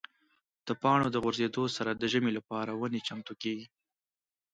[0.67, 3.67] د پاڼو د غورځېدو سره د ژمي لپاره ونې چمتو کېږي.